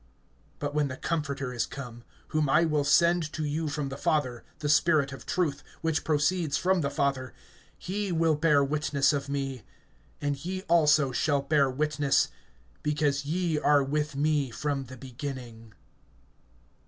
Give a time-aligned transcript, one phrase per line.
[0.61, 4.43] (26)But when the Comforter is come, whom I will send to you from the Father,
[4.57, 7.35] the Spirit of truth, which proceeds from the Father,
[7.77, 9.61] he will bear witness of me.
[10.23, 12.29] (27)And ye also shall bear witness,
[12.81, 15.71] because ye are with me from the beginning.